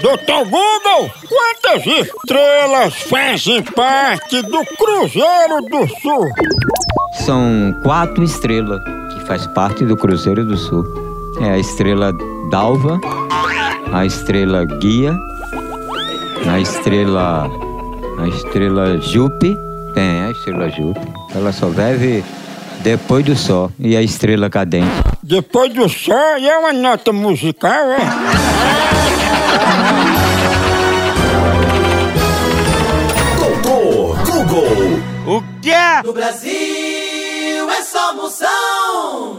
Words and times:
Doutor 0.00 0.44
Google, 0.44 1.10
quantas 1.28 1.86
estrelas 1.86 2.94
fazem 3.02 3.62
parte 3.62 4.42
do 4.42 4.64
Cruzeiro 4.76 5.62
do 5.70 5.88
Sul? 6.00 6.28
São 7.24 7.74
quatro 7.82 8.22
estrelas 8.22 8.82
que 9.14 9.26
faz 9.26 9.46
parte 9.46 9.84
do 9.84 9.96
Cruzeiro 9.96 10.44
do 10.44 10.56
Sul. 10.56 10.84
É 11.40 11.50
a 11.50 11.58
estrela 11.58 12.12
Dalva, 12.50 13.00
a 13.92 14.04
estrela 14.04 14.64
Guia, 14.64 15.16
a 16.50 16.60
estrela 16.60 17.50
a 18.18 18.28
estrela 18.28 18.98
Jupe, 19.00 19.56
tem 19.94 20.24
a 20.24 20.30
estrela 20.30 20.68
Jupe. 20.70 21.00
Ela 21.34 21.52
só 21.52 21.68
vive 21.68 22.22
depois 22.82 23.24
do 23.24 23.34
sol 23.34 23.72
e 23.78 23.96
a 23.96 24.02
estrela 24.02 24.50
cadente. 24.50 24.86
Depois 25.22 25.72
do 25.72 25.88
sol 25.88 26.38
e 26.38 26.48
é 26.48 26.58
uma 26.58 26.72
nota 26.72 27.12
musical, 27.12 27.72
é? 27.72 29.05
O 35.28 35.42
que 35.60 35.72
é? 35.72 36.04
No 36.04 36.12
Brasil 36.12 36.52
é 37.68 37.82
só 37.82 38.14
moção. 38.14 39.35